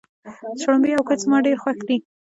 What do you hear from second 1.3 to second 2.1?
ډېر خوښ دي.